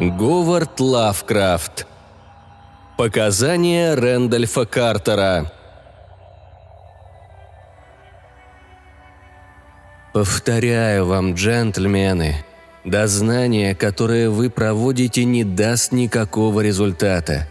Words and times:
Говард 0.00 0.80
Лавкрафт. 0.80 1.86
Показания 2.98 3.94
Рэндольфа 3.94 4.66
Картера. 4.66 5.52
Повторяю 10.12 11.06
вам, 11.06 11.34
джентльмены, 11.34 12.44
дознание, 12.84 13.76
которое 13.76 14.30
вы 14.30 14.50
проводите, 14.50 15.24
не 15.24 15.44
даст 15.44 15.92
никакого 15.92 16.60
результата. 16.60 17.48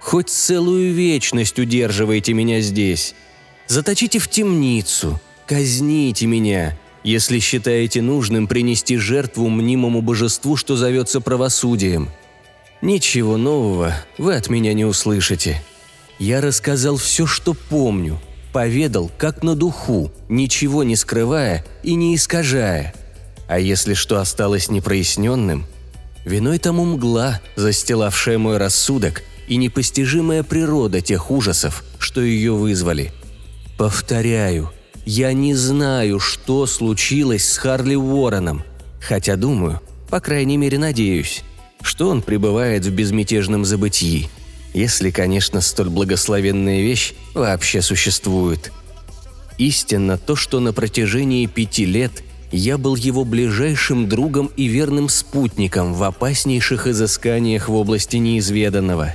Хоть 0.00 0.30
целую 0.30 0.94
вечность 0.94 1.58
удерживайте 1.58 2.32
меня 2.32 2.60
здесь. 2.60 3.14
Заточите 3.66 4.18
в 4.18 4.28
темницу, 4.28 5.20
казните 5.46 6.26
меня, 6.26 6.78
если 7.04 7.38
считаете 7.38 8.00
нужным 8.00 8.48
принести 8.48 8.96
жертву 8.96 9.48
мнимому 9.50 10.00
божеству, 10.00 10.56
что 10.56 10.74
зовется 10.74 11.20
правосудием. 11.20 12.08
Ничего 12.80 13.36
нового 13.36 13.94
вы 14.18 14.34
от 14.34 14.48
меня 14.48 14.72
не 14.72 14.86
услышите. 14.86 15.62
Я 16.18 16.40
рассказал 16.40 16.96
все, 16.96 17.26
что 17.26 17.54
помню, 17.54 18.20
поведал, 18.52 19.10
как 19.18 19.42
на 19.42 19.54
духу, 19.54 20.10
ничего 20.28 20.82
не 20.82 20.96
скрывая 20.96 21.64
и 21.82 21.94
не 21.94 22.14
искажая. 22.16 22.94
А 23.46 23.58
если 23.58 23.92
что 23.92 24.18
осталось 24.18 24.70
непроясненным, 24.70 25.66
виной 26.24 26.58
тому 26.58 26.84
мгла, 26.84 27.40
застилавшая 27.56 28.38
мой 28.38 28.56
рассудок, 28.56 29.22
и 29.46 29.56
непостижимая 29.56 30.42
природа 30.42 31.02
тех 31.02 31.30
ужасов, 31.30 31.84
что 31.98 32.22
ее 32.22 32.52
вызвали. 32.52 33.12
Повторяю– 33.76 34.72
я 35.04 35.32
не 35.32 35.54
знаю, 35.54 36.18
что 36.18 36.66
случилось 36.66 37.48
с 37.48 37.58
Харли 37.58 37.94
Уорреном, 37.94 38.62
хотя 39.00 39.36
думаю, 39.36 39.80
по 40.08 40.20
крайней 40.20 40.56
мере 40.56 40.78
надеюсь, 40.78 41.42
что 41.82 42.08
он 42.08 42.22
пребывает 42.22 42.84
в 42.84 42.90
безмятежном 42.90 43.64
забытии, 43.64 44.28
если, 44.72 45.10
конечно, 45.10 45.60
столь 45.60 45.90
благословенная 45.90 46.80
вещь 46.80 47.14
вообще 47.34 47.82
существует. 47.82 48.72
Истинно 49.58 50.18
то, 50.18 50.34
что 50.34 50.58
на 50.58 50.72
протяжении 50.72 51.46
пяти 51.46 51.84
лет 51.84 52.22
я 52.50 52.78
был 52.78 52.96
его 52.96 53.24
ближайшим 53.24 54.08
другом 54.08 54.50
и 54.56 54.66
верным 54.66 55.08
спутником 55.08 55.94
в 55.94 56.02
опаснейших 56.02 56.86
изысканиях 56.86 57.68
в 57.68 57.74
области 57.74 58.16
неизведанного. 58.16 59.14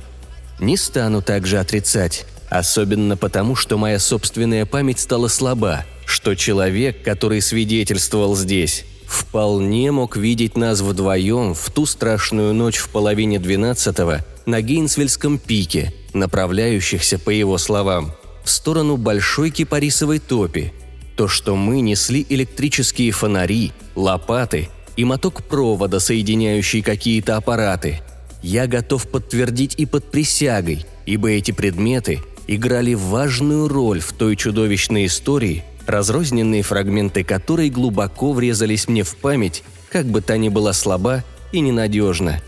Не 0.60 0.76
стану 0.76 1.22
также 1.22 1.58
отрицать, 1.58 2.26
Особенно 2.50 3.16
потому, 3.16 3.54
что 3.54 3.78
моя 3.78 4.00
собственная 4.00 4.66
память 4.66 4.98
стала 4.98 5.28
слаба, 5.28 5.84
что 6.04 6.34
человек, 6.34 7.02
который 7.02 7.40
свидетельствовал 7.40 8.36
здесь, 8.36 8.84
вполне 9.06 9.92
мог 9.92 10.16
видеть 10.16 10.56
нас 10.56 10.80
вдвоем 10.80 11.54
в 11.54 11.70
ту 11.70 11.86
страшную 11.86 12.52
ночь 12.52 12.78
в 12.78 12.88
половине 12.88 13.38
двенадцатого 13.38 14.24
на 14.46 14.60
Гейнсвельском 14.62 15.38
пике, 15.38 15.94
направляющихся, 16.12 17.20
по 17.20 17.30
его 17.30 17.56
словам, 17.56 18.12
в 18.42 18.50
сторону 18.50 18.96
большой 18.96 19.50
кипарисовой 19.50 20.18
топи. 20.18 20.72
То, 21.16 21.28
что 21.28 21.54
мы 21.54 21.80
несли 21.80 22.26
электрические 22.28 23.12
фонари, 23.12 23.72
лопаты 23.94 24.70
и 24.96 25.04
моток 25.04 25.44
провода, 25.44 26.00
соединяющий 26.00 26.82
какие-то 26.82 27.36
аппараты. 27.36 28.00
Я 28.42 28.66
готов 28.66 29.06
подтвердить 29.06 29.74
и 29.76 29.86
под 29.86 30.10
присягой, 30.10 30.84
ибо 31.06 31.30
эти 31.30 31.52
предметы 31.52 32.20
играли 32.50 32.94
важную 32.94 33.68
роль 33.68 34.00
в 34.00 34.12
той 34.12 34.34
чудовищной 34.34 35.06
истории, 35.06 35.62
разрозненные 35.86 36.62
фрагменты 36.62 37.22
которой 37.22 37.70
глубоко 37.70 38.32
врезались 38.32 38.88
мне 38.88 39.04
в 39.04 39.14
память, 39.16 39.62
как 39.88 40.06
бы 40.06 40.20
та 40.20 40.36
ни 40.36 40.48
была 40.48 40.72
слаба 40.72 41.22
и 41.52 41.60
ненадежна. 41.60 42.42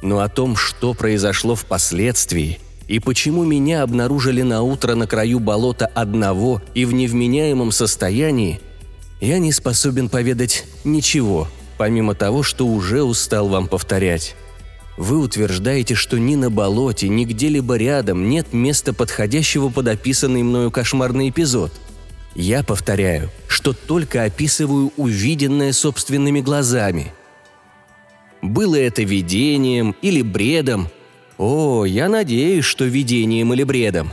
Но 0.00 0.20
о 0.20 0.30
том, 0.30 0.56
что 0.56 0.94
произошло 0.94 1.54
впоследствии, 1.54 2.58
и 2.88 3.00
почему 3.00 3.44
меня 3.44 3.82
обнаружили 3.82 4.40
на 4.40 4.62
утро 4.62 4.94
на 4.94 5.06
краю 5.06 5.40
болота 5.40 5.86
одного 5.94 6.62
и 6.72 6.86
в 6.86 6.94
невменяемом 6.94 7.70
состоянии, 7.70 8.60
я 9.20 9.38
не 9.38 9.52
способен 9.52 10.08
поведать 10.08 10.64
ничего, 10.84 11.48
помимо 11.76 12.14
того, 12.14 12.42
что 12.42 12.66
уже 12.66 13.02
устал 13.02 13.48
вам 13.48 13.68
повторять. 13.68 14.36
Вы 14.96 15.18
утверждаете, 15.18 15.94
что 15.94 16.18
ни 16.18 16.36
на 16.36 16.50
болоте, 16.50 17.08
ни 17.08 17.24
где-либо 17.24 17.76
рядом 17.76 18.28
нет 18.28 18.52
места 18.52 18.92
подходящего 18.92 19.68
под 19.68 19.88
описанный 19.88 20.42
мною 20.42 20.70
кошмарный 20.70 21.30
эпизод. 21.30 21.72
Я 22.36 22.62
повторяю, 22.62 23.30
что 23.48 23.72
только 23.72 24.24
описываю 24.24 24.92
увиденное 24.96 25.72
собственными 25.72 26.40
глазами. 26.40 27.12
Было 28.40 28.76
это 28.76 29.02
видением 29.02 29.96
или 30.02 30.22
бредом? 30.22 30.88
О, 31.38 31.84
я 31.84 32.08
надеюсь, 32.08 32.64
что 32.64 32.84
видением 32.84 33.52
или 33.52 33.64
бредом. 33.64 34.12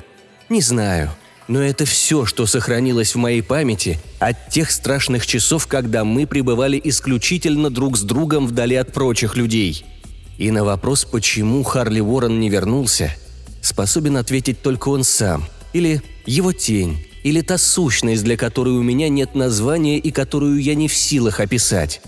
Не 0.49 0.61
знаю, 0.61 1.11
но 1.47 1.61
это 1.61 1.85
все, 1.85 2.25
что 2.25 2.47
сохранилось 2.47 3.13
в 3.13 3.19
моей 3.19 3.43
памяти 3.43 3.99
от 4.19 4.49
тех 4.49 4.71
страшных 4.71 5.27
часов, 5.27 5.67
когда 5.67 6.03
мы 6.03 6.25
пребывали 6.25 6.81
исключительно 6.83 7.69
друг 7.69 7.97
с 7.97 8.01
другом 8.01 8.47
вдали 8.47 8.75
от 8.75 8.93
прочих 8.93 9.35
людей– 9.35 9.85
и 10.37 10.51
на 10.51 10.63
вопрос, 10.63 11.05
почему 11.05 11.63
Харли 11.63 11.99
Уоррен 11.99 12.39
не 12.39 12.49
вернулся, 12.49 13.13
способен 13.61 14.17
ответить 14.17 14.61
только 14.61 14.89
он 14.89 15.03
сам, 15.03 15.45
или 15.73 16.01
его 16.25 16.51
тень, 16.51 17.05
или 17.23 17.41
та 17.41 17.57
сущность, 17.57 18.23
для 18.23 18.37
которой 18.37 18.75
у 18.75 18.81
меня 18.81 19.09
нет 19.09 19.35
названия 19.35 19.97
и 19.97 20.11
которую 20.11 20.61
я 20.61 20.75
не 20.75 20.87
в 20.87 20.95
силах 20.95 21.39
описать. 21.39 22.01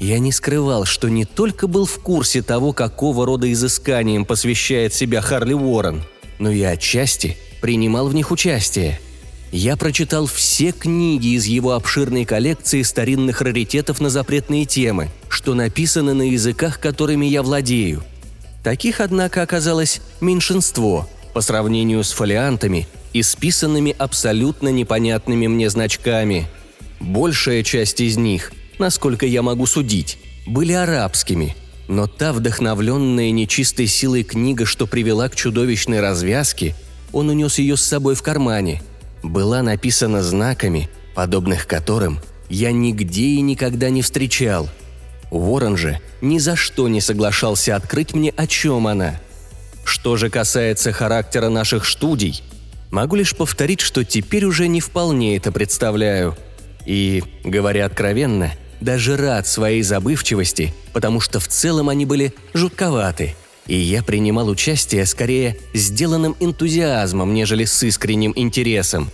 Я 0.00 0.18
не 0.18 0.32
скрывал, 0.32 0.84
что 0.84 1.08
не 1.08 1.24
только 1.24 1.66
был 1.66 1.86
в 1.86 1.98
курсе 2.00 2.42
того, 2.42 2.72
какого 2.72 3.26
рода 3.26 3.50
изысканием 3.52 4.24
посвящает 4.24 4.92
себя 4.92 5.20
Харли 5.20 5.54
Уоррен, 5.54 6.02
но 6.38 6.50
и 6.50 6.62
отчасти 6.62 7.36
принимал 7.60 8.08
в 8.08 8.14
них 8.14 8.30
участие. 8.30 9.00
Я 9.56 9.76
прочитал 9.76 10.26
все 10.26 10.72
книги 10.72 11.36
из 11.36 11.44
его 11.46 11.72
обширной 11.72 12.24
коллекции 12.24 12.82
старинных 12.82 13.40
раритетов 13.40 14.00
на 14.00 14.10
запретные 14.10 14.64
темы– 14.64 15.10
что 15.44 15.52
написано 15.52 16.14
на 16.14 16.30
языках, 16.30 16.80
которыми 16.80 17.26
я 17.26 17.42
владею. 17.42 18.02
Таких, 18.62 19.00
однако, 19.00 19.42
оказалось 19.42 20.00
меньшинство 20.22 21.06
по 21.34 21.42
сравнению 21.42 22.02
с 22.02 22.12
фолиантами, 22.12 22.86
исписанными 23.12 23.94
абсолютно 23.98 24.68
непонятными 24.68 25.48
мне 25.48 25.68
значками. 25.68 26.46
Большая 26.98 27.62
часть 27.62 28.00
из 28.00 28.16
них, 28.16 28.52
насколько 28.78 29.26
я 29.26 29.42
могу 29.42 29.66
судить, 29.66 30.18
были 30.46 30.72
арабскими, 30.72 31.54
но 31.88 32.06
та 32.06 32.32
вдохновленная 32.32 33.32
нечистой 33.32 33.86
силой 33.86 34.22
книга, 34.22 34.64
что 34.64 34.86
привела 34.86 35.28
к 35.28 35.36
чудовищной 35.36 36.00
развязке, 36.00 36.74
он 37.12 37.28
унес 37.28 37.58
ее 37.58 37.76
с 37.76 37.82
собой 37.82 38.14
в 38.14 38.22
кармане, 38.22 38.80
была 39.24 39.62
написана 39.62 40.22
знаками, 40.22 40.88
подобных 41.16 41.66
которым 41.66 42.20
я 42.48 42.70
нигде 42.70 43.22
и 43.22 43.40
никогда 43.40 43.90
не 43.90 44.02
встречал– 44.02 44.68
Ворон 45.34 45.76
же 45.76 46.00
ни 46.20 46.38
за 46.38 46.54
что 46.54 46.88
не 46.88 47.00
соглашался 47.00 47.74
открыть 47.74 48.14
мне, 48.14 48.30
о 48.36 48.46
чем 48.46 48.86
она. 48.86 49.20
Что 49.84 50.16
же 50.16 50.30
касается 50.30 50.92
характера 50.92 51.48
наших 51.48 51.86
студий, 51.86 52.42
могу 52.90 53.16
лишь 53.16 53.36
повторить, 53.36 53.80
что 53.80 54.04
теперь 54.04 54.44
уже 54.44 54.68
не 54.68 54.80
вполне 54.80 55.36
это 55.36 55.50
представляю. 55.50 56.36
И, 56.86 57.24
говоря 57.42 57.86
откровенно, 57.86 58.52
даже 58.80 59.16
рад 59.16 59.46
своей 59.46 59.82
забывчивости, 59.82 60.72
потому 60.92 61.20
что 61.20 61.40
в 61.40 61.48
целом 61.48 61.88
они 61.88 62.06
были 62.06 62.32
жутковаты, 62.52 63.34
и 63.66 63.76
я 63.76 64.02
принимал 64.02 64.48
участие 64.48 65.06
скорее 65.06 65.58
сделанным 65.72 66.36
энтузиазмом, 66.40 67.34
нежели 67.34 67.64
с 67.64 67.82
искренним 67.82 68.32
интересом. 68.36 69.10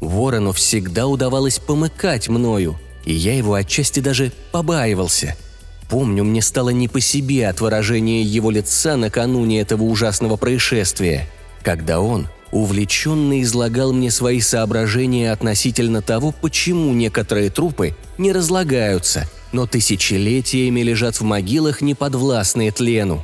Ворону 0.00 0.52
всегда 0.52 1.06
удавалось 1.06 1.58
помыкать 1.58 2.28
мною, 2.28 2.78
и 3.04 3.12
я 3.12 3.36
его 3.36 3.54
отчасти 3.54 4.00
даже 4.00 4.32
побаивался– 4.50 5.36
Помню, 5.92 6.24
мне 6.24 6.40
стало 6.40 6.70
не 6.70 6.88
по 6.88 7.02
себе 7.02 7.46
от 7.48 7.60
выражения 7.60 8.22
его 8.22 8.50
лица 8.50 8.96
накануне 8.96 9.60
этого 9.60 9.82
ужасного 9.82 10.38
происшествия, 10.38 11.28
когда 11.62 12.00
он 12.00 12.28
увлеченно 12.50 13.42
излагал 13.42 13.92
мне 13.92 14.10
свои 14.10 14.40
соображения 14.40 15.30
относительно 15.30 16.00
того, 16.00 16.32
почему 16.32 16.94
некоторые 16.94 17.50
трупы 17.50 17.94
не 18.16 18.32
разлагаются, 18.32 19.28
но 19.52 19.66
тысячелетиями 19.66 20.80
лежат 20.80 21.20
в 21.20 21.24
могилах, 21.24 21.82
неподвластные 21.82 22.72
тлену. 22.72 23.22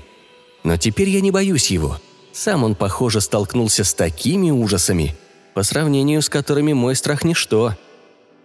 Но 0.64 0.76
теперь 0.76 1.08
я 1.08 1.20
не 1.20 1.30
боюсь 1.30 1.70
его. 1.70 2.00
Сам 2.32 2.64
он, 2.64 2.74
похоже, 2.74 3.20
столкнулся 3.20 3.84
с 3.84 3.94
такими 3.94 4.50
ужасами, 4.50 5.14
по 5.54 5.62
сравнению 5.62 6.22
с 6.22 6.28
которыми 6.28 6.72
мой 6.72 6.94
страх– 6.94 7.22
ничто. 7.24 7.74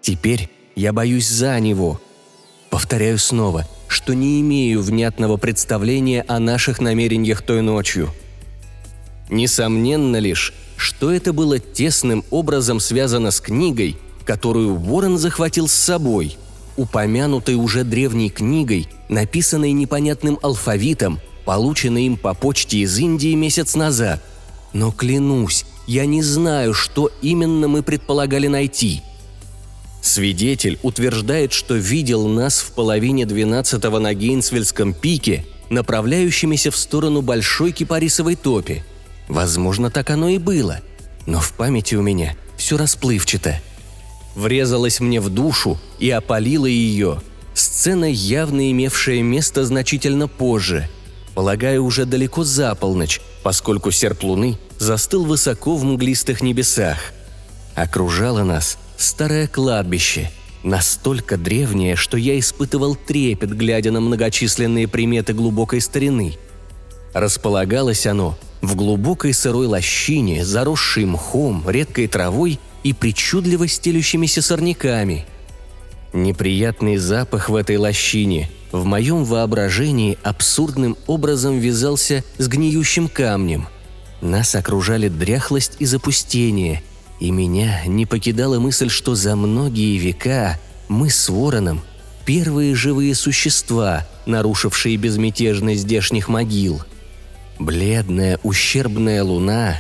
Теперь 0.02 0.50
я 0.76 0.94
боюсь 0.94 1.28
за 1.28 1.60
него. 1.60 2.02
Повторяю 2.70 3.20
снова– 3.20 3.68
что 3.94 4.16
не 4.16 4.42
имею 4.42 4.82
внятного 4.82 5.38
представления 5.38 6.26
о 6.28 6.40
наших 6.40 6.82
намерениях 6.82 7.44
той 7.44 7.62
ночью. 7.62 8.10
Несомненно 9.30 10.18
лишь, 10.18 10.52
что 10.78 11.12
это 11.12 11.32
было 11.32 11.60
тесным 11.60 12.26
образом 12.32 12.80
связано 12.80 13.30
с 13.30 13.40
книгой, 13.40 13.98
которую 14.26 14.76
Ворон 14.76 15.20
захватил 15.20 15.68
с 15.68 15.74
собой, 15.74 16.38
упомянутой 16.76 17.54
уже 17.54 17.84
древней 17.84 18.32
книгой, 18.32 18.90
написанной 19.10 19.74
непонятным 19.74 20.40
алфавитом, 20.42 21.20
полученный 21.46 22.06
им 22.06 22.18
по 22.18 22.34
почте 22.34 22.80
из 22.80 22.98
Индии 22.98 23.34
месяц 23.36 23.76
назад. 23.76 24.22
Но 24.74 24.92
клянусь, 24.92 25.66
я 25.88 26.06
не 26.06 26.22
знаю, 26.22 26.74
что 26.74 27.12
именно 27.22 27.68
мы 27.68 27.84
предполагали 27.84 28.48
найти. 28.48 29.02
Свидетель 30.02 30.80
утверждает, 30.84 31.54
что 31.54 31.76
видел 31.76 32.28
нас 32.28 32.60
в 32.60 32.72
половине 32.72 33.26
двенадцатого 33.26 34.00
на 34.00 34.14
Гейнсвельском 34.14 34.94
пике, 34.94 35.46
направляющимися 35.70 36.72
в 36.72 36.78
сторону 36.78 37.22
большой 37.22 37.72
кипарисовой 37.72 38.36
топи. 38.36 38.84
Возможно, 39.30 39.90
так 39.90 40.10
оно 40.10 40.28
и 40.28 40.38
было, 40.38 40.82
но 41.26 41.40
в 41.40 41.54
памяти 41.54 41.96
у 41.96 42.02
меня 42.02 42.36
все 42.58 42.78
расплывчато. 42.78 43.62
Врезалась 44.36 45.00
мне 45.00 45.22
в 45.22 45.30
душу 45.30 45.80
и 46.00 46.10
опалила 46.10 46.66
ее. 46.66 47.22
Сцена, 47.54 48.06
явно 48.06 48.72
имевшая 48.72 49.22
место 49.22 49.64
значительно 49.64 50.28
позже. 50.28 50.90
Полагаю, 51.34 51.84
уже 51.84 52.06
далеко 52.06 52.44
за 52.44 52.76
полночь, 52.76 53.22
поскольку 53.42 53.92
серп 53.92 54.24
луны 54.24 54.58
застыл 54.78 55.26
высоко 55.26 55.76
в 55.76 55.84
мглистых 55.84 56.42
небесах. 56.42 56.98
Окружало 57.76 58.44
нас 58.44 58.78
старое 58.98 59.48
кладбище, 59.48 60.30
настолько 60.64 61.38
древнее, 61.38 61.96
что 61.96 62.18
я 62.18 62.38
испытывал 62.38 62.96
трепет, 62.96 63.56
глядя 63.56 63.92
на 63.92 64.00
многочисленные 64.00 64.88
приметы 64.88 65.34
глубокой 65.34 65.82
старины. 65.82 66.38
Располагалось 67.14 68.06
оно 68.06 68.38
в 68.62 68.76
глубокой 68.76 69.34
сырой 69.34 69.68
лощине, 69.68 70.46
заросшей 70.46 71.06
мхом, 71.06 71.68
редкой 71.68 72.08
травой 72.08 72.60
и 72.84 72.94
причудливо 72.94 73.68
стелющимися 73.68 74.42
сорняками. 74.42 75.26
Неприятный 76.14 76.98
запах 76.98 77.50
в 77.50 77.56
этой 77.56 77.78
лощине 77.78 78.50
в 78.72 78.86
моем 78.86 79.24
воображении 79.24 80.18
абсурдным 80.24 80.96
образом 81.08 81.60
вязался 81.60 82.24
с 82.38 82.48
гниющим 82.48 83.08
камнем. 83.08 83.68
Нас 84.22 84.56
окружали 84.56 85.10
дряхлость 85.10 85.76
и 85.80 85.86
запустение, 85.86 86.84
и 87.20 87.32
меня 87.32 87.84
не 87.86 88.06
покидала 88.06 88.60
мысль, 88.60 88.90
что 88.90 89.16
за 89.16 89.36
многие 89.36 89.98
века 89.98 90.60
мы 90.88 91.10
с 91.10 91.30
Вороном– 91.30 91.82
первые 92.26 92.76
живые 92.76 93.16
существа, 93.16 94.08
нарушившие 94.26 94.98
безмятежность 94.98 95.82
здешних 95.82 96.28
могил. 96.28 96.82
Бледная, 97.60 98.40
ущербная 98.44 99.24
луна 99.24 99.78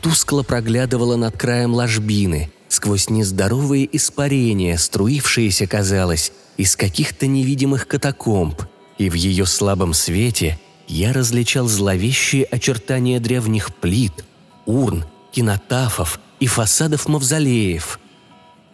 тускло 0.00 0.42
проглядывала 0.42 1.16
над 1.16 1.36
краем 1.36 1.74
ложбины, 1.74 2.50
сквозь 2.68 3.10
нездоровые 3.10 3.88
испарения, 3.96 4.76
струившиеся, 4.76 5.66
казалось, 5.66 6.32
из 6.56 6.76
каких-то 6.76 7.26
невидимых 7.26 7.86
катакомб, 7.86 8.62
и 8.98 9.10
в 9.10 9.14
ее 9.14 9.46
слабом 9.46 9.92
свете 9.92 10.58
я 10.88 11.12
различал 11.12 11.68
зловещие 11.68 12.44
очертания 12.44 13.20
древних 13.20 13.74
плит, 13.74 14.24
урн, 14.64 15.04
кинотафов 15.32 16.20
и 16.40 16.46
фасадов 16.46 17.08
мавзолеев. 17.08 17.98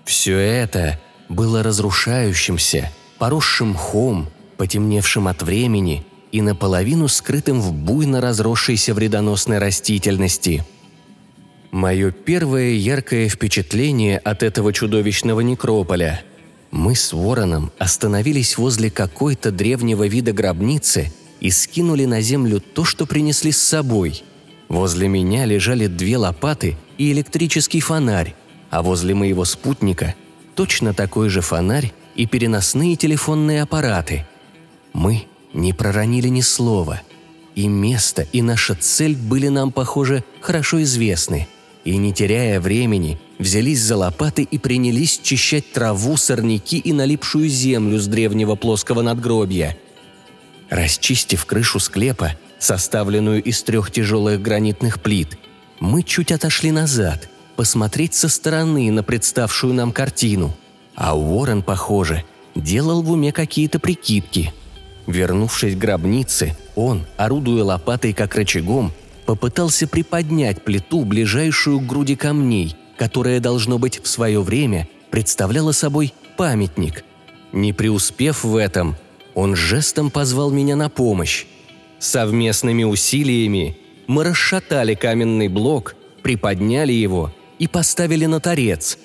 Все 0.05 0.39
это 0.39 1.01
было 1.29 1.63
разрушающимся, 1.63 2.93
поросшим 3.19 3.71
мхом, 3.71 4.29
потемневшим 4.57 5.29
от 5.29 5.43
времени 5.43 6.05
и 6.31 6.41
наполовину 6.41 7.09
скрытым 7.09 7.61
в 7.61 7.73
буйно 7.73 8.21
разросшейся 8.21 8.95
вредоносной 8.95 9.59
растительности. 9.59 10.65
Мое 11.73 12.11
первое 12.11 12.73
яркое 12.73 13.31
впечатление 13.31 14.19
от 14.19 14.43
этого 14.43 14.75
чудовищного 14.75 15.41
некрополя. 15.41 16.23
Мы 16.71 16.95
с 16.95 17.15
Вороном 17.15 17.73
остановились 17.79 18.59
возле 18.59 18.91
какой-то 18.91 19.51
древнего 19.51 20.07
вида 20.07 20.35
гробницы 20.35 21.11
и 21.41 21.51
скинули 21.51 22.05
на 22.05 22.21
землю 22.21 22.61
то, 22.61 22.85
что 22.85 23.07
принесли 23.07 23.53
с 23.53 23.57
собой. 23.57 24.23
Возле 24.69 25.09
меня 25.09 25.47
лежали 25.47 25.87
две 25.87 26.19
лопаты 26.19 26.77
и 26.99 27.11
электрический 27.11 27.81
фонарь, 27.81 28.35
а 28.69 28.83
возле 28.83 29.15
моего 29.15 29.47
спутника 29.47 30.15
точно 30.55 30.93
такой 30.93 31.31
же 31.31 31.41
фонарь 31.41 31.95
и 32.15 32.27
переносные 32.27 32.97
телефонные 32.97 33.63
аппараты. 33.63 34.27
Мы 34.93 35.27
не 35.55 35.73
проронили 35.73 36.29
ни 36.29 36.43
слова. 36.43 37.01
И 37.55 37.67
место, 37.67 38.27
и 38.31 38.43
наша 38.43 38.75
цель 38.75 39.17
были 39.17 39.49
нам, 39.49 39.73
похоже, 39.73 40.23
хорошо 40.43 40.83
известны– 40.83 41.49
и, 41.85 41.97
не 41.97 42.13
теряя 42.13 42.61
времени, 42.61 43.19
взялись 43.39 43.81
за 43.81 43.97
лопаты 43.97 44.43
и 44.43 44.59
принялись 44.59 45.19
чищать 45.23 45.73
траву, 45.73 46.17
сорняки 46.17 46.79
и 46.79 46.93
налипшую 46.93 47.49
землю 47.49 47.99
с 47.99 48.07
древнего 48.07 48.55
плоского 48.55 49.03
надгробья. 49.03 49.77
Расчистив 50.71 51.45
крышу 51.45 51.81
склепа, 51.81 52.33
составленную 52.59 53.43
из 53.43 53.63
трех 53.63 53.91
тяжелых 53.91 54.41
гранитных 54.41 55.03
плит, 55.03 55.39
мы 55.81 56.03
чуть 56.03 56.31
отошли 56.31 56.71
назад, 56.71 57.29
посмотреть 57.57 58.15
со 58.15 58.29
стороны 58.29 58.91
на 58.91 59.03
представшую 59.03 59.75
нам 59.75 59.93
картину. 59.93 60.57
А 60.95 61.17
Уоррен, 61.19 61.63
похоже, 61.63 62.25
делал 62.55 63.03
в 63.03 63.11
уме 63.11 63.33
какие-то 63.33 63.79
прикидки. 63.79 64.53
Вернувшись 65.07 65.75
к 65.75 65.79
гробнице, 65.79 66.57
он, 66.77 67.05
орудуя 67.17 67.65
лопатой 67.65 68.13
как 68.13 68.37
рычагом, 68.37 68.93
попытался 69.25 69.87
приподнять 69.87 70.63
плиту, 70.63 71.05
ближайшую 71.05 71.81
к 71.81 71.87
груди 71.87 72.17
камней, 72.17 72.77
которая, 72.97 73.41
должно 73.41 73.79
быть, 73.79 74.01
в 74.03 74.09
свое 74.09 74.41
время 74.43 74.89
представляла 75.11 75.73
собой 75.73 76.13
памятник. 76.37 77.05
Не 77.53 77.73
преуспев 77.73 78.45
в 78.45 78.57
этом, 78.57 78.97
он 79.35 79.57
жестом 79.57 80.11
позвал 80.11 80.51
меня 80.51 80.77
на 80.77 80.89
помощь. 80.89 81.47
Совместными 81.99 82.85
усилиями 82.85 83.77
мы 84.07 84.25
расшатали 84.25 84.95
каменный 84.95 85.49
блок, 85.49 85.95
приподняли 86.23 86.93
его 86.93 87.33
и 87.59 87.69
поставили 87.69 88.27
на 88.27 88.41
торец. 88.41 88.99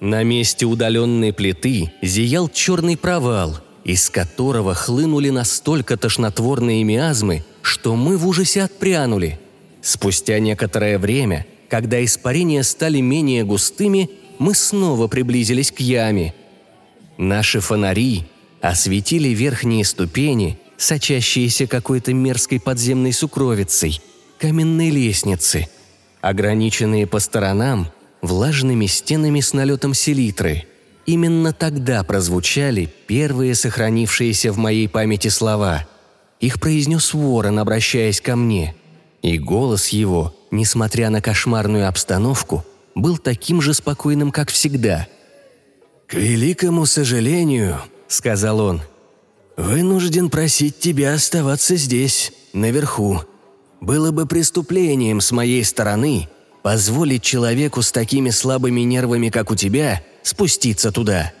На 0.00 0.22
месте 0.22 0.66
удаленной 0.66 1.32
плиты 1.32 1.92
зиял 2.02 2.48
черный 2.48 2.96
провал, 2.96 3.58
из 3.84 4.10
которого 4.10 4.74
хлынули 4.74 5.30
настолько 5.30 5.96
тошнотворные 5.96 6.84
миазмы, 6.84 7.44
что 7.64 7.96
мы 7.96 8.18
в 8.18 8.28
ужасе 8.28 8.62
отпрянули. 8.62 9.40
Спустя 9.80 10.38
некоторое 10.38 10.98
время, 10.98 11.46
когда 11.70 12.04
испарения 12.04 12.62
стали 12.62 13.00
менее 13.00 13.42
густыми, 13.42 14.10
мы 14.38 14.54
снова 14.54 15.08
приблизились 15.08 15.72
к 15.72 15.80
яме. 15.80 16.34
Наши 17.16 17.60
фонари 17.60 18.26
осветили 18.60 19.28
верхние 19.28 19.84
ступени, 19.86 20.58
сочащиеся 20.76 21.66
какой-то 21.66 22.12
мерзкой 22.12 22.60
подземной 22.60 23.14
сукровицей, 23.14 24.02
каменной 24.38 24.90
лестницы, 24.90 25.68
ограниченные 26.20 27.06
по 27.06 27.18
сторонам 27.18 27.88
влажными 28.20 28.84
стенами 28.84 29.40
с 29.40 29.54
налетом 29.54 29.94
селитры. 29.94 30.66
Именно 31.06 31.54
тогда 31.54 32.04
прозвучали 32.04 32.92
первые 33.06 33.54
сохранившиеся 33.54 34.52
в 34.52 34.58
моей 34.58 34.86
памяти 34.86 35.28
слова– 35.28 35.86
их 36.44 36.60
произнес 36.60 37.14
ворон, 37.14 37.58
обращаясь 37.58 38.20
ко 38.20 38.36
мне. 38.36 38.74
И 39.22 39.38
голос 39.38 39.88
его, 39.88 40.34
несмотря 40.50 41.08
на 41.08 41.22
кошмарную 41.22 41.88
обстановку, 41.88 42.64
был 42.94 43.16
таким 43.16 43.62
же 43.62 43.72
спокойным, 43.72 44.30
как 44.30 44.50
всегда. 44.50 45.08
«К 46.06 46.14
великому 46.14 46.84
сожалению»,— 46.84 47.80
сказал 48.08 48.60
он,— 48.60 48.82
«вынужден 49.56 50.28
просить 50.28 50.78
тебя 50.78 51.14
оставаться 51.14 51.76
здесь, 51.76 52.32
наверху. 52.52 53.22
Было 53.80 54.10
бы 54.10 54.26
преступлением 54.26 55.22
с 55.22 55.32
моей 55.32 55.64
стороны 55.64 56.28
позволить 56.62 57.22
человеку 57.22 57.80
с 57.80 57.90
такими 57.90 58.30
слабыми 58.30 58.82
нервами, 58.82 59.30
как 59.30 59.50
у 59.50 59.56
тебя, 59.56 60.02
спуститься 60.22 60.92
туда. 60.92 61.32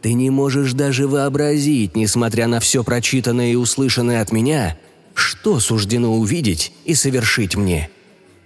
Ты 0.00 0.12
не 0.12 0.30
можешь 0.30 0.74
даже 0.74 1.08
вообразить, 1.08 1.96
несмотря 1.96 2.46
на 2.46 2.60
все 2.60 2.84
прочитанное 2.84 3.52
и 3.52 3.56
услышанное 3.56 4.22
от 4.22 4.30
меня, 4.30 4.78
что 5.14 5.58
суждено 5.58 6.16
увидеть 6.16 6.72
и 6.84 6.94
совершить 6.94 7.56
мне. 7.56 7.90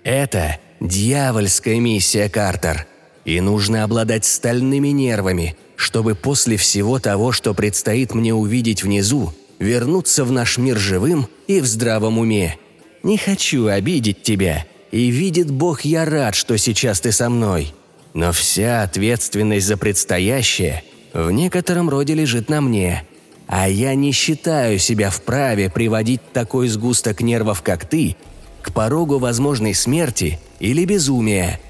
Это 0.02 0.58
дьявольская 0.80 1.78
миссия, 1.78 2.28
Картер. 2.28 2.86
И 3.24 3.40
нужно 3.40 3.84
обладать 3.84 4.24
стальными 4.24 4.88
нервами, 4.88 5.56
чтобы 5.76 6.14
после 6.14 6.56
всего 6.56 6.98
того, 6.98 7.32
что 7.32 7.54
предстоит 7.54 8.14
мне 8.14 8.34
увидеть 8.34 8.82
внизу, 8.82 9.32
вернуться 9.58 10.24
в 10.24 10.32
наш 10.32 10.58
мир 10.58 10.78
живым 10.78 11.28
и 11.46 11.60
в 11.60 11.66
здравом 11.66 12.18
уме. 12.18 12.56
Не 13.02 13.18
хочу 13.18 13.66
обидеть 13.66 14.22
тебя, 14.22 14.66
и 14.90 15.10
видит 15.10 15.50
Бог, 15.50 15.82
я 15.82 16.04
рад, 16.04 16.34
что 16.34 16.56
сейчас 16.56 17.00
ты 17.00 17.12
со 17.12 17.28
мной. 17.28 17.74
Но 18.14 18.32
вся 18.32 18.82
ответственность 18.82 19.66
за 19.66 19.76
предстоящее– 19.76 20.82
в 21.12 21.30
некотором 21.30 21.88
роде 21.88 22.14
лежит 22.14 22.48
на 22.48 22.60
мне. 22.60 23.04
А 23.46 23.68
я 23.68 23.94
не 23.94 24.12
считаю 24.12 24.78
себя 24.78 25.10
вправе 25.10 25.68
приводить 25.68 26.20
такой 26.32 26.68
сгусток 26.68 27.20
нервов, 27.20 27.62
как 27.62 27.84
ты, 27.84 28.16
к 28.62 28.72
порогу 28.72 29.18
возможной 29.18 29.74
смерти 29.74 30.38
или 30.58 30.84
безумия. 30.84 31.60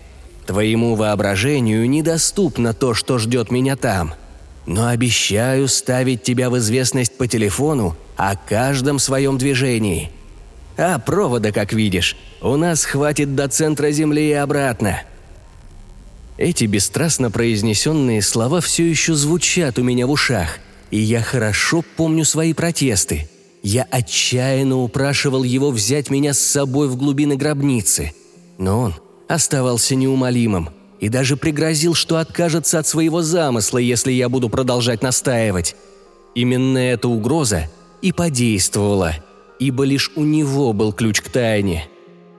Твоему 0.46 0.94
воображению 0.94 1.88
недоступно 1.88 2.72
то, 2.72 2.94
что 2.94 3.18
ждет 3.18 3.50
меня 3.50 3.76
там. 3.76 4.14
но 4.64 4.86
обещаю 4.88 5.66
ставить 5.66 6.22
тебя 6.22 6.48
в 6.48 6.58
известность 6.58 7.16
по 7.18 7.26
телефону 7.26 7.96
о 8.16 8.36
каждом 8.36 9.00
своем 9.00 9.38
движении. 9.38 10.12
А 10.76 10.98
провода, 10.98 11.52
как 11.52 11.72
видишь, 11.72 12.16
у 12.40 12.56
нас 12.56 12.84
хватит 12.84 13.34
до 13.34 13.48
центра 13.48 13.90
Земли 13.90 14.28
и 14.28 14.32
обратно». 14.32 15.02
Эти 16.42 16.64
бесстрастно 16.64 17.30
произнесенные 17.30 18.20
слова 18.20 18.60
все 18.60 18.84
еще 18.84 19.14
звучат 19.14 19.78
у 19.78 19.84
меня 19.84 20.08
в 20.08 20.10
ушах, 20.10 20.58
и 20.90 20.98
я 20.98 21.22
хорошо 21.22 21.84
помню 21.96 22.24
свои 22.24 22.52
протесты. 22.52 23.28
Я 23.62 23.86
отчаянно 23.88 24.78
упрашивал 24.78 25.44
его 25.44 25.70
взять 25.70 26.10
меня 26.10 26.34
с 26.34 26.40
собой 26.40 26.88
в 26.88 26.96
глубины 26.96 27.36
гробницы, 27.36 28.12
но 28.58 28.80
он 28.80 28.94
оставался 29.28 29.94
неумолимым 29.94 30.70
и 30.98 31.08
даже 31.08 31.36
пригрозил, 31.36 31.94
что 31.94 32.16
откажется 32.16 32.80
от 32.80 32.88
своего 32.88 33.22
замысла, 33.22 33.78
если 33.78 34.10
я 34.10 34.28
буду 34.28 34.48
продолжать 34.48 35.00
настаивать. 35.00 35.76
Именно 36.34 36.78
эта 36.78 37.06
угроза 37.06 37.70
и 38.02 38.10
подействовала, 38.10 39.14
ибо 39.60 39.84
лишь 39.84 40.10
у 40.16 40.24
него 40.24 40.72
был 40.72 40.92
ключ 40.92 41.20
к 41.20 41.28
тайне. 41.28 41.86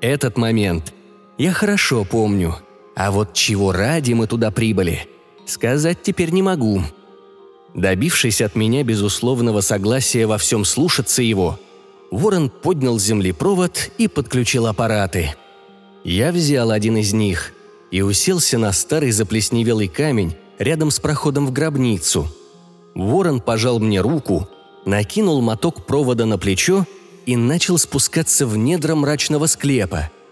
Этот 0.02 0.38
момент 0.38 0.94
я 1.38 1.54
хорошо 1.54 2.04
помню– 2.04 2.58
а 2.96 3.12
вот 3.12 3.34
чего 3.34 3.72
ради 3.72 4.14
мы 4.14 4.28
туда 4.28 4.52
прибыли, 4.52 5.08
сказать 5.46 6.02
теперь 6.04 6.32
не 6.32 6.42
могу. 6.42 6.82
Добившись 7.74 8.42
от 8.42 8.56
меня 8.56 8.84
безусловного 8.84 9.62
согласия 9.62 10.28
во 10.28 10.38
всем 10.38 10.64
слушаться 10.64 11.24
его, 11.24 11.60
Ворон 12.12 12.50
поднял 12.50 13.00
с 13.00 13.04
земли 13.04 13.32
провод 13.32 13.90
и 13.98 14.08
подключил 14.08 14.68
аппараты. 14.68 15.34
Я 16.04 16.32
взял 16.32 16.70
один 16.70 16.98
из 16.98 17.14
них 17.14 17.54
и 17.90 18.02
уселся 18.02 18.60
на 18.60 18.72
старый 18.72 19.12
заплесневелый 19.12 19.88
камень 19.88 20.36
рядом 20.60 20.92
с 20.92 21.00
проходом 21.00 21.48
в 21.48 21.52
гробницу. 21.52 22.28
Ворон 22.94 23.42
пожал 23.42 23.80
мне 23.80 24.02
руку, 24.02 24.48
накинул 24.86 25.42
моток 25.42 25.88
провода 25.88 26.26
на 26.26 26.38
плечо 26.38 26.86
и 27.26 27.36
начал 27.36 27.80
спускаться 27.80 28.46
в 28.46 28.56
недра 28.58 28.94
мрачного 28.94 29.48
склепа– 29.48 30.12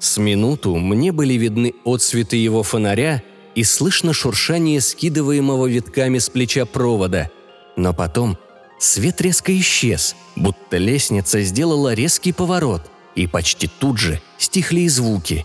с 0.00 0.18
минуту 0.18 0.76
мне 0.76 1.12
были 1.12 1.34
видны 1.34 1.74
отсветы 1.84 2.36
его 2.36 2.62
фонаря 2.62 3.22
и 3.54 3.64
слышно 3.64 4.12
шуршание 4.12 4.80
скидываемого 4.80 5.66
витками 5.66 6.18
с 6.18 6.28
плеча 6.28 6.64
провода. 6.66 7.30
Но 7.76 7.92
потом 7.92 8.38
свет 8.78 9.20
резко 9.20 9.56
исчез, 9.58 10.14
будто 10.36 10.76
лестница 10.76 11.42
сделала 11.42 11.94
резкий 11.94 12.32
поворот, 12.32 12.82
и 13.16 13.26
почти 13.26 13.68
тут 13.80 13.98
же 13.98 14.20
стихли 14.38 14.82
и 14.82 14.88
звуки. 14.88 15.44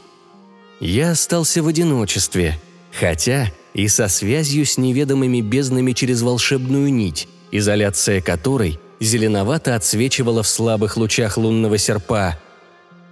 Я 0.79 1.11
остался 1.11 1.63
в 1.63 1.67
одиночестве, 1.67 2.59
хотя 2.91 3.51
и 3.73 3.87
со 3.87 4.07
связью 4.07 4.65
с 4.65 4.77
неведомыми 4.77 5.41
безднами 5.41 5.93
через 5.93 6.21
волшебную 6.21 6.93
нить, 6.93 7.27
изоляция 7.51 8.21
которой 8.21 8.79
зеленовато 8.99 9.75
отсвечивала 9.75 10.43
в 10.43 10.47
слабых 10.47 10.97
лучах 10.97 11.37
лунного 11.37 11.79
серпа– 11.79 12.37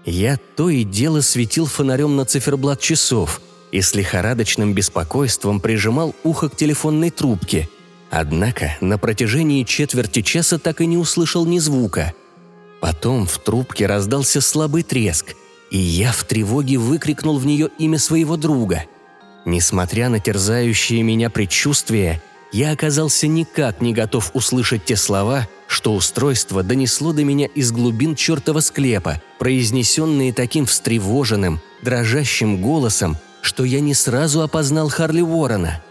я 0.06 0.38
то 0.56 0.70
и 0.70 0.84
дело 0.84 1.22
светил 1.22 1.66
фонарем 1.66 2.16
на 2.16 2.26
циферблат 2.26 2.80
часов 2.80 3.42
и 3.72 3.82
с 3.82 3.94
лихорадочным 3.96 4.74
беспокойством 4.74 5.60
прижимал 5.60 6.16
ухо 6.24 6.50
к 6.50 6.56
телефонной 6.56 7.10
трубке. 7.10 7.70
Однако 8.10 8.76
на 8.82 8.98
протяжении 8.98 9.64
четверти 9.64 10.22
часа 10.22 10.60
так 10.60 10.82
и 10.82 10.86
не 10.86 10.98
услышал 10.98 11.46
ни 11.46 11.60
звука. 11.60 12.14
Потом 12.82 13.26
в 13.26 13.38
трубке 13.38 13.86
раздался 13.86 14.42
слабый 14.42 14.84
треск, 14.84 15.36
и 15.70 15.78
я 15.78 16.12
в 16.12 16.24
тревоге 16.26 16.78
выкрикнул 16.78 17.38
в 17.38 17.46
нее 17.46 17.70
имя 17.78 18.00
своего 18.00 18.36
друга. 18.36 18.84
Несмотря 19.46 20.10
на 20.10 20.20
терзающие 20.20 21.02
меня 21.04 21.30
предчувствия, 21.30 22.22
я 22.52 22.72
оказался 22.72 23.28
никак 23.28 23.82
не 23.82 23.94
готов 23.94 24.32
услышать 24.34 24.86
те 24.86 24.96
слова, 24.96 25.48
что 25.68 25.96
устройство 25.96 26.64
донесло 26.64 27.14
до 27.14 27.24
меня 27.24 27.48
из 27.48 27.72
глубин 27.72 28.16
чертова 28.16 28.60
склепа, 28.60 29.22
произнесенные 29.40 30.34
таким 30.34 30.66
встревоженным, 30.66 31.62
дрожащим 31.82 32.62
голосом, 32.62 33.18
что 33.42 33.64
я 33.64 33.80
не 33.80 33.94
сразу 33.94 34.42
опознал 34.42 34.90
Харли 34.90 35.22
Уоррена. 35.22 35.82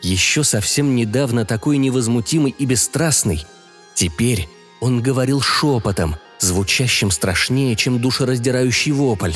Еще 0.00 0.42
совсем 0.42 0.94
недавно 0.94 1.44
такой 1.44 1.76
невозмутимый 1.76 2.54
и 2.58 2.64
бесстрастный, 2.64 3.46
теперь 3.94 4.48
он 4.80 5.02
говорил 5.02 5.40
шепотом, 5.40 6.16
звучащим 6.40 7.10
страшнее, 7.10 7.76
чем 7.76 8.00
душераздирающий 8.00 8.92
вопль. 8.92 9.34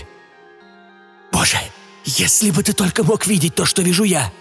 «Боже, 1.31 1.59
если 2.05 2.51
бы 2.51 2.63
ты 2.63 2.73
только 2.73 3.05
мог 3.05 3.27
видеть 3.27 3.55
то, 3.55 3.67
что 3.67 3.83
вижу 3.83 4.05
я!» 4.05 4.33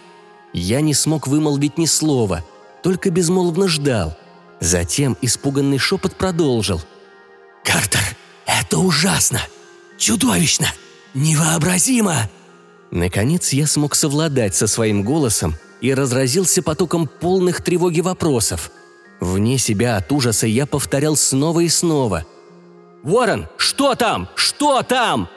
Я 0.53 0.81
не 0.81 0.93
смог 0.93 1.27
вымолвить 1.27 1.77
ни 1.77 1.85
слова, 1.85 2.43
только 2.83 3.09
безмолвно 3.09 3.67
ждал. 3.67 4.17
Затем 4.59 5.17
испуганный 5.21 5.77
шепот 5.77 6.15
продолжил. 6.15 6.81
«Картер, 7.63 8.01
это 8.45 8.79
ужасно! 8.79 9.41
Чудовищно! 9.97 10.67
Невообразимо!» 11.13 12.29
Наконец 12.91 13.51
я 13.51 13.67
смог 13.67 13.95
совладать 13.95 14.55
со 14.55 14.67
своим 14.67 15.03
голосом 15.03 15.55
и 15.81 15.93
разразился 15.93 16.63
потоком 16.63 17.07
полных 17.07 17.61
тревоги 17.61 17.99
вопросов. 18.01 18.71
Вне 19.19 19.57
себя 19.57 19.97
от 19.97 20.11
ужаса 20.11 20.47
я 20.47 20.65
повторял 20.65 21.15
снова 21.15 21.59
и 21.59 21.69
снова. 21.69 22.25
«Ворон, 23.03 23.47
что 23.57 23.95
там? 23.95 24.29
Что 24.35 24.81
там?» 24.81 25.29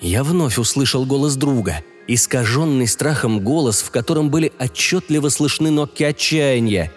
Я 0.00 0.22
вновь 0.22 0.58
услышал 0.58 1.04
голос 1.06 1.34
друга– 1.34 1.82
искаженный 2.08 2.88
страхом 2.88 3.40
голос, 3.40 3.82
в 3.82 3.90
котором 3.90 4.30
были 4.30 4.52
отчетливо 4.58 5.28
слышны 5.28 5.70
нотки 5.70 6.02
отчаяния. 6.02 6.90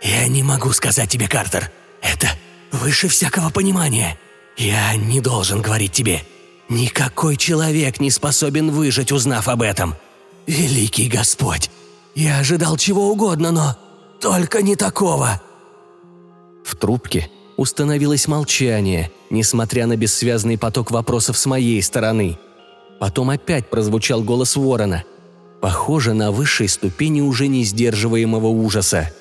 «Я 0.00 0.26
не 0.28 0.42
могу 0.44 0.72
сказать 0.72 1.10
тебе, 1.10 1.28
Картер. 1.28 1.70
Это 2.00 2.28
выше 2.70 3.08
всякого 3.08 3.50
понимания. 3.50 4.18
Я 4.56 4.94
не 4.94 5.20
должен 5.20 5.60
говорить 5.60 5.92
тебе. 5.92 6.22
Никакой 6.68 7.36
человек 7.36 7.98
не 7.98 8.10
способен 8.10 8.70
выжить, 8.70 9.12
узнав 9.12 9.48
об 9.48 9.62
этом. 9.62 9.96
Великий 10.46 11.08
Господь! 11.08 11.70
Я 12.14 12.38
ожидал 12.38 12.76
чего 12.76 13.10
угодно, 13.10 13.50
но 13.50 13.76
только 14.20 14.62
не 14.62 14.76
такого!» 14.76 15.42
В 16.64 16.76
трубке 16.76 17.28
установилось 17.56 18.28
молчание, 18.28 19.10
несмотря 19.30 19.86
на 19.86 19.96
бессвязный 19.96 20.56
поток 20.56 20.92
вопросов 20.92 21.36
с 21.36 21.46
моей 21.46 21.82
стороны– 21.82 22.38
Потом 22.98 23.30
опять 23.30 23.70
прозвучал 23.70 24.22
голос 24.22 24.56
ворона. 24.56 25.04
Похоже 25.60 26.14
на 26.14 26.30
высшей 26.30 26.68
ступени 26.68 27.20
уже 27.20 27.48
не 27.48 27.64
сдерживаемого 27.64 28.46
ужаса. 28.48 29.12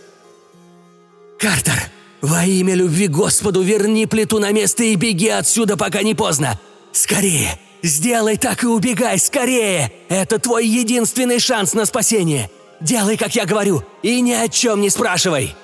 «Картер, 1.39 1.79
во 2.21 2.45
имя 2.45 2.73
любви 2.73 3.07
Господу 3.07 3.61
верни 3.61 4.05
плиту 4.05 4.39
на 4.39 4.51
место 4.51 4.83
и 4.83 4.95
беги 4.95 5.29
отсюда, 5.29 5.77
пока 5.77 6.01
не 6.01 6.15
поздно! 6.15 6.59
Скорее! 6.91 7.59
Сделай 7.83 8.37
так 8.37 8.63
и 8.63 8.67
убегай, 8.67 9.19
скорее! 9.19 9.91
Это 10.09 10.39
твой 10.39 10.67
единственный 10.67 11.39
шанс 11.39 11.73
на 11.73 11.85
спасение! 11.85 12.49
Делай, 12.81 13.17
как 13.17 13.35
я 13.35 13.45
говорю, 13.45 13.83
и 14.01 14.19
ни 14.21 14.33
о 14.33 14.47
чем 14.47 14.81
не 14.81 14.89
спрашивай!» 14.89 15.55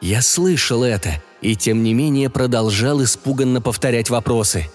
Я 0.00 0.22
слышал 0.22 0.82
это, 0.82 1.22
и 1.40 1.54
тем 1.54 1.84
не 1.84 1.94
менее 1.94 2.28
продолжал 2.30 3.02
испуганно 3.02 3.60
повторять 3.60 4.10
вопросы. 4.10 4.68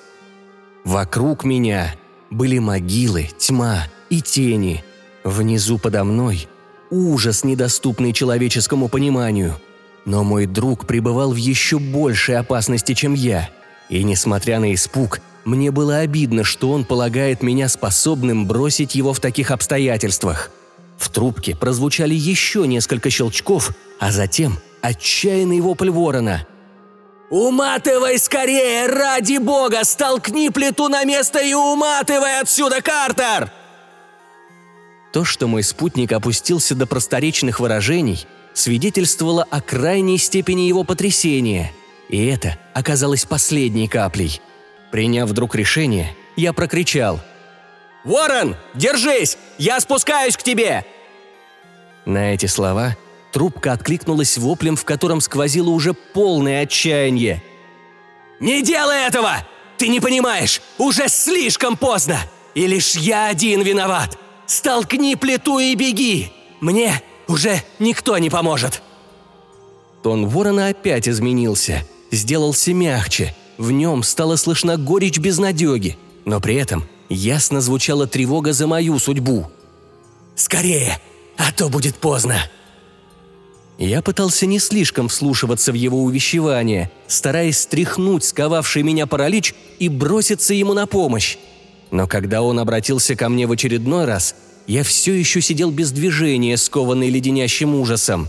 Вокруг 0.85 1.43
меня 1.43 1.93
были 2.29 2.59
могилы, 2.59 3.29
тьма 3.37 3.87
и 4.09 4.21
тени. 4.21 4.83
Внизу 5.23 5.77
подо 5.77 6.03
мной 6.03 6.47
ужас, 6.89 7.43
недоступный 7.43 8.13
человеческому 8.13 8.87
пониманию. 8.87 9.55
Но 10.05 10.23
мой 10.23 10.45
друг 10.45 10.85
пребывал 10.85 11.31
в 11.31 11.35
еще 11.35 11.79
большей 11.79 12.37
опасности, 12.37 12.93
чем 12.93 13.13
я. 13.13 13.49
И 13.89 14.03
несмотря 14.03 14.59
на 14.59 14.73
испуг, 14.73 15.19
мне 15.43 15.71
было 15.71 15.97
обидно, 15.97 16.43
что 16.43 16.71
он 16.71 16.85
полагает 16.85 17.41
меня 17.41 17.67
способным 17.69 18.47
бросить 18.47 18.95
его 18.95 19.13
в 19.13 19.19
таких 19.19 19.51
обстоятельствах. 19.51 20.51
В 20.97 21.09
трубке 21.09 21.55
прозвучали 21.55 22.15
еще 22.15 22.65
несколько 22.67 23.09
щелчков, 23.09 23.71
а 23.99 24.11
затем 24.11 24.57
отчаянный 24.81 25.61
вопль 25.61 25.89
ворона– 25.89 26.47
«Уматывай 27.29 28.17
скорее, 28.19 28.87
ради 28.87 29.37
бога! 29.37 29.83
Столкни 29.83 30.49
плиту 30.49 30.87
на 30.87 31.03
место 31.03 31.39
и 31.39 31.53
уматывай 31.53 32.39
отсюда, 32.39 32.81
Картер!» 32.81 33.51
То, 35.11 35.25
что 35.25 35.47
мой 35.47 35.63
спутник 35.63 36.11
опустился 36.13 36.73
до 36.73 36.85
просторечных 36.85 37.59
выражений, 37.59 38.27
свидетельствовало 38.53 39.45
о 39.49 39.61
крайней 39.61 40.17
степени 40.17 40.61
его 40.61 40.83
потрясения. 40.83 41.73
И 42.07 42.25
это 42.27 42.57
оказалось 42.73 43.25
последней 43.25 43.89
каплей. 43.89 44.41
Приняв 44.91 45.27
вдруг 45.27 45.55
решение, 45.55 46.15
я 46.37 46.53
прокричал. 46.53 47.19
«Ворон, 48.05 48.55
держись! 48.73 49.37
Я 49.57 49.81
спускаюсь 49.81 50.37
к 50.37 50.43
тебе!» 50.43 50.85
На 52.05 52.33
эти 52.33 52.45
слова 52.45 52.95
Трубка 53.31 53.73
откликнулась 53.73 54.37
воплем, 54.37 54.75
в 54.75 54.85
котором 54.85 55.21
сквозило 55.21 55.69
уже 55.69 55.93
полное 55.93 56.63
отчаяние. 56.63 57.43
«Не 58.39 58.61
делай 58.61 59.07
этого! 59.07 59.37
Ты 59.77 59.89
не 59.89 59.99
понимаешь! 59.99 60.61
Уже 60.77 61.07
слишком 61.07 61.77
поздно! 61.77 62.17
И 62.55 62.65
лишь 62.65 62.95
я 62.95 63.27
один 63.27 63.61
виноват! 63.61 64.17
Столкни 64.45 65.15
плиту 65.15 65.59
и 65.59 65.75
беги! 65.75 66.31
Мне 66.61 67.01
Уже 67.27 67.61
никто 67.79 68.17
не 68.17 68.29
поможет!» 68.29 68.81
Тон 70.03 70.27
ворона 70.27 70.67
опять 70.67 71.09
изменился, 71.09 71.85
сделался 72.11 72.73
мягче. 72.73 73.35
В 73.57 73.71
нем 73.71 74.03
стало 74.03 74.35
слышна 74.35 74.77
горечь 74.77 75.17
безнадеги, 75.17 75.97
но 76.25 76.39
при 76.39 76.55
этом 76.55 76.87
ясно 77.09 77.59
звучала 77.59 78.07
тревога 78.07 78.53
за 78.53 78.67
мою 78.67 78.99
судьбу. 78.99 79.47
«Скорее, 80.35 80.99
а 81.37 81.51
то 81.51 81.69
будет 81.69 81.95
поздно!» 81.95 82.37
Я 83.77 84.01
пытался 84.01 84.47
не 84.47 84.57
слишком 84.57 85.07
вслушиваться 85.07 85.71
в 85.71 85.75
его 85.75 86.03
увещевание, 86.03 86.89
стараясь 87.07 87.59
стряхнуть 87.59 88.23
сковавший 88.23 88.81
меня 88.81 89.05
паралич 89.05 89.53
и 89.77 89.87
броситься 89.87 90.53
ему 90.53 90.73
на 90.73 90.87
помощь. 90.87 91.37
Но 91.91 92.07
когда 92.07 92.41
он 92.41 92.59
обратился 92.59 93.15
ко 93.15 93.29
мне 93.29 93.45
в 93.45 93.51
очередной 93.51 94.05
раз, 94.05 94.35
я 94.65 94.83
все 94.83 95.13
еще 95.13 95.41
сидел 95.41 95.69
без 95.69 95.91
движения, 95.91 96.57
скованный 96.57 97.09
леденящим 97.09 97.75
ужасом. 97.75 98.27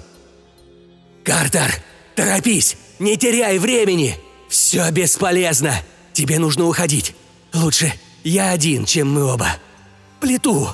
«Картер, 1.24 1.74
торопись! 2.14 2.76
Не 2.98 3.16
теряй 3.16 3.58
времени! 3.58 4.16
Все 4.48 4.90
бесполезно! 4.90 5.72
Тебе 6.12 6.38
нужно 6.38 6.66
уходить! 6.66 7.14
Лучше 7.54 7.92
я 8.22 8.50
один, 8.50 8.84
чем 8.84 9.12
мы 9.12 9.24
оба! 9.24 9.48
Плиту!» 10.20 10.68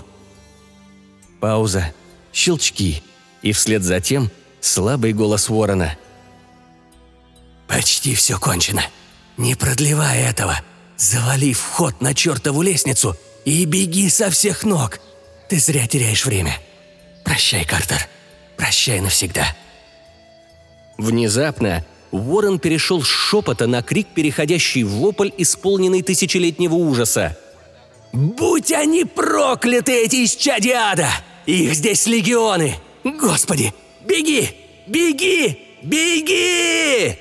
Пауза, 1.40 1.94
щелчки, 2.32 3.02
и 3.42 3.52
вслед 3.52 3.82
за 3.82 4.00
тем 4.00 4.30
слабый 4.64 5.12
голос 5.12 5.48
ворона. 5.48 5.96
«Почти 7.68 8.14
все 8.14 8.38
кончено. 8.38 8.82
Не 9.36 9.54
продлевай 9.54 10.22
этого. 10.22 10.60
Завали 10.96 11.52
вход 11.52 12.00
на 12.00 12.14
чертову 12.14 12.62
лестницу 12.62 13.16
и 13.44 13.64
беги 13.64 14.08
со 14.08 14.30
всех 14.30 14.64
ног. 14.64 15.00
Ты 15.48 15.58
зря 15.58 15.86
теряешь 15.86 16.24
время. 16.24 16.56
Прощай, 17.24 17.64
Картер. 17.64 18.08
Прощай 18.56 19.00
навсегда». 19.00 19.44
Внезапно 20.96 21.84
Ворон 22.12 22.60
перешел 22.60 23.02
с 23.02 23.08
шепота 23.08 23.66
на 23.66 23.82
крик, 23.82 24.08
переходящий 24.14 24.84
в 24.84 24.90
вопль, 24.90 25.30
исполненный 25.36 26.02
тысячелетнего 26.02 26.74
ужаса. 26.74 27.36
«Будь 28.12 28.70
они 28.70 29.04
прокляты, 29.04 30.04
эти 30.04 30.24
исчадия 30.24 30.92
ада! 30.92 31.10
Их 31.46 31.74
здесь 31.74 32.06
легионы! 32.06 32.76
Господи, 33.02 33.74
беги! 34.04 34.50
Беги! 34.86 35.58
Беги!» 35.82 37.18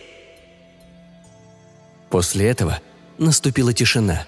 После 2.09 2.47
этого 2.47 2.79
наступила 3.17 3.73
тишина. 3.73 4.25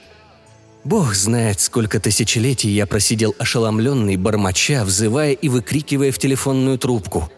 Бог 0.84 1.16
знает, 1.16 1.60
сколько 1.60 2.00
тысячелетий 2.00 2.70
я 2.70 2.86
просидел 2.86 3.34
ошеломленный, 3.40 4.18
бормоча, 4.18 4.84
взывая 4.84 5.32
и 5.32 5.50
выкрикивая 5.50 6.12
в 6.12 6.20
телефонную 6.20 6.78
трубку. 6.78 7.32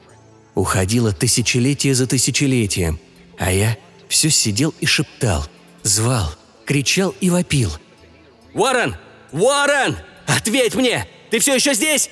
Уходило 0.53 1.13
тысячелетие 1.13 1.95
за 1.95 2.07
тысячелетием, 2.07 2.99
а 3.37 3.51
я 3.51 3.77
все 4.09 4.29
сидел 4.29 4.73
и 4.79 4.85
шептал, 4.85 5.45
звал, 5.83 6.33
кричал 6.65 7.15
и 7.21 7.29
вопил. 7.29 7.71
«Уоррен! 8.53 8.95
Уоррен! 9.31 9.97
Ответь 10.25 10.75
мне! 10.75 11.07
Ты 11.29 11.39
все 11.39 11.55
еще 11.55 11.73
здесь?» 11.73 12.09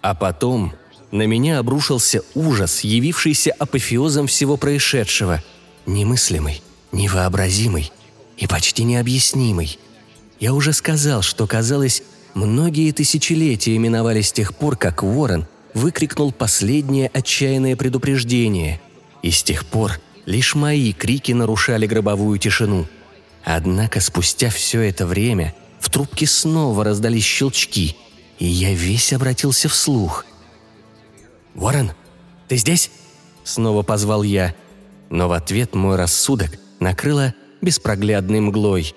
А 0.00 0.14
потом 0.14 0.74
на 1.12 1.26
меня 1.26 1.58
обрушился 1.58 2.22
ужас, 2.34 2.80
явившийся 2.80 3.52
апофеозом 3.52 4.26
всего 4.26 4.56
происшедшего. 4.56 5.42
Немыслимый, 5.84 6.62
невообразимый 6.90 7.92
и 8.38 8.46
почти 8.46 8.82
необъяснимый. 8.84 9.78
Я 10.40 10.54
уже 10.54 10.72
сказал, 10.72 11.22
что, 11.22 11.46
казалось, 11.46 12.02
многие 12.34 12.90
тысячелетия 12.92 13.76
миновали 13.78 14.22
с 14.22 14.32
тех 14.32 14.56
пор, 14.56 14.76
как 14.76 15.02
Ворон 15.02 15.46
выкрикнул 15.74 16.32
последнее 16.32 17.08
отчаянное 17.08 17.76
предупреждение. 17.76 18.80
И 19.22 19.30
с 19.30 19.42
тех 19.42 19.66
пор 19.66 20.00
лишь 20.24 20.54
мои 20.54 20.92
крики 20.92 21.32
нарушали 21.32 21.86
гробовую 21.86 22.38
тишину. 22.38 22.86
Однако 23.44 24.00
спустя 24.00 24.48
все 24.48 24.80
это 24.80 25.06
время 25.06 25.54
в 25.78 25.90
трубке 25.90 26.26
снова 26.26 26.84
раздались 26.84 27.24
щелчки, 27.24 27.96
и 28.38 28.46
я 28.46 28.72
весь 28.72 29.12
обратился 29.12 29.68
вслух. 29.68 30.24
«Ворон, 31.54 31.92
ты 32.48 32.56
здесь?»– 32.56 32.90
снова 33.44 33.82
позвал 33.82 34.22
я. 34.22 34.54
Но 35.10 35.28
в 35.28 35.32
ответ 35.32 35.74
мой 35.74 35.96
рассудок 35.96 36.58
накрыло 36.80 37.34
беспроглядной 37.60 38.40
мглой. 38.40 38.94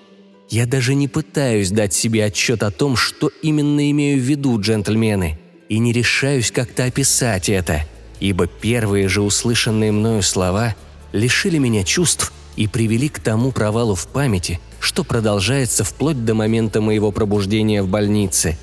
Я 0.48 0.66
даже 0.66 0.94
не 0.94 1.08
пытаюсь 1.08 1.70
дать 1.70 1.92
себе 1.92 2.24
отчет 2.24 2.62
о 2.62 2.70
том, 2.70 2.96
что 2.96 3.30
именно 3.42 3.90
имею 3.90 4.18
в 4.18 4.22
виду, 4.22 4.60
джентльмены, 4.60 5.38
и 5.68 5.78
не 5.78 5.92
решаюсь 5.92 6.50
как-то 6.50 6.84
описать 6.84 7.48
это, 7.48 7.82
ибо 8.20 8.46
первые 8.46 9.08
же 9.08 9.22
услышанные 9.22 9.92
мною 9.92 10.22
слова 10.22 10.74
лишили 11.12 11.58
меня 11.58 11.82
чувств 11.82 12.32
и 12.56 12.68
привели 12.68 13.08
к 13.08 13.18
тому 13.18 13.52
провалу 13.52 13.94
в 13.94 14.06
памяти, 14.06 14.60
что 14.80 15.04
продолжается 15.04 15.84
вплоть 15.84 16.24
до 16.24 16.34
момента 16.34 16.80
моего 16.80 17.10
пробуждения 17.10 17.82
в 17.82 17.88
больнице. 17.88 18.56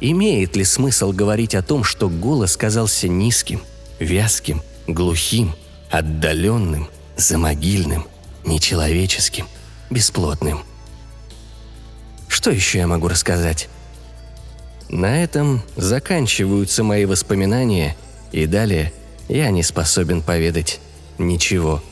Имеет 0.00 0.54
ли 0.54 0.64
смысл 0.64 1.12
говорить 1.12 1.54
о 1.54 1.62
том, 1.62 1.82
что 1.82 2.08
голос 2.08 2.56
казался 2.56 3.08
низким, 3.08 3.62
вязким, 3.98 4.62
глухим, 4.86 5.54
отдаленным, 5.90 6.88
замогильным, 7.16 8.06
нечеловеческим, 8.44 9.48
бесплотным? 9.90 10.60
Что 12.28 12.50
еще 12.50 12.78
я 12.78 12.86
могу 12.86 13.08
рассказать? 13.08 13.68
На 14.88 15.22
этом 15.22 15.62
заканчиваются 15.76 16.84
мои 16.84 17.04
воспоминания, 17.04 17.96
и 18.30 18.46
далее 18.46 18.92
я 19.28 19.50
не 19.50 19.64
способен 19.64 20.22
поведать 20.22 20.80
ничего. 21.18 21.82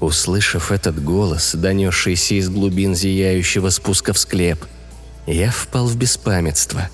Услышав 0.00 0.72
этот 0.72 1.02
голос, 1.02 1.54
донесшийся 1.54 2.34
из 2.34 2.48
глубин 2.48 2.94
зияющего 2.94 3.70
спуска 3.70 4.12
в 4.12 4.18
склеп, 4.18 4.64
я 5.26 5.50
впал 5.50 5.86
в 5.86 5.96
беспамятство. 5.96 6.90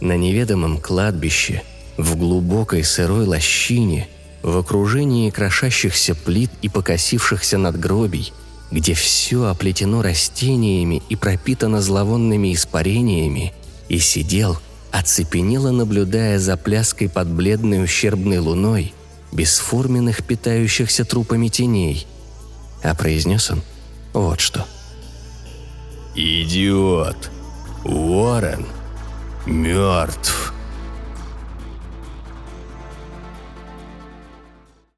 На 0.00 0.16
неведомом 0.16 0.78
кладбище, 0.78 1.62
в 1.96 2.16
глубокой 2.16 2.84
сырой 2.84 3.26
лощине, 3.26 4.08
в 4.42 4.56
окружении 4.56 5.30
крошащихся 5.30 6.14
плит 6.14 6.50
и 6.62 6.68
покосившихся 6.68 7.58
надгробий, 7.58 8.32
где 8.70 8.94
все 8.94 9.46
оплетено 9.46 10.02
растениями 10.02 11.02
и 11.08 11.16
пропитано 11.16 11.82
зловонными 11.82 12.54
испарениями, 12.54 13.52
и 13.88 13.98
сидел– 13.98 14.58
оцепенело 14.90 15.70
наблюдая 15.70 16.38
за 16.38 16.56
пляской 16.56 17.08
под 17.08 17.28
бледной 17.28 17.84
ущербной 17.84 18.38
луной 18.38 18.94
бесформенных 19.32 20.24
питающихся 20.24 21.04
трупами 21.04 21.48
теней. 21.48 22.06
А 22.82 22.94
произнес 22.94 23.50
он 23.50 23.62
вот 24.12 24.40
что. 24.40 24.66
«Идиот! 26.14 27.30
Уоррен 27.84 28.66
мертв!» 29.46 30.52